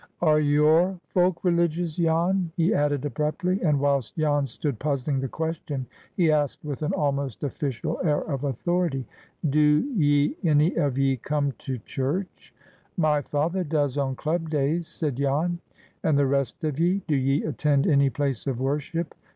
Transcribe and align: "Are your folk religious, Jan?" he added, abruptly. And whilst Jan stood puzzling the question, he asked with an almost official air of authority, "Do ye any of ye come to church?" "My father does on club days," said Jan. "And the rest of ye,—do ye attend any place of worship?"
"Are 0.19 0.39
your 0.39 0.99
folk 1.09 1.43
religious, 1.43 1.97
Jan?" 1.97 2.51
he 2.57 2.73
added, 2.73 3.05
abruptly. 3.05 3.61
And 3.61 3.79
whilst 3.79 4.17
Jan 4.17 4.47
stood 4.47 4.79
puzzling 4.79 5.19
the 5.19 5.27
question, 5.27 5.85
he 6.17 6.31
asked 6.31 6.65
with 6.65 6.81
an 6.81 6.91
almost 6.93 7.43
official 7.43 7.99
air 8.03 8.21
of 8.21 8.43
authority, 8.43 9.05
"Do 9.47 9.59
ye 9.61 10.35
any 10.43 10.73
of 10.73 10.97
ye 10.97 11.17
come 11.17 11.51
to 11.59 11.77
church?" 11.77 12.51
"My 12.97 13.21
father 13.21 13.63
does 13.63 13.95
on 13.99 14.15
club 14.15 14.49
days," 14.49 14.87
said 14.87 15.17
Jan. 15.17 15.59
"And 16.03 16.17
the 16.17 16.25
rest 16.25 16.63
of 16.63 16.79
ye,—do 16.79 17.15
ye 17.15 17.43
attend 17.43 17.85
any 17.85 18.09
place 18.09 18.47
of 18.47 18.59
worship?" 18.59 19.13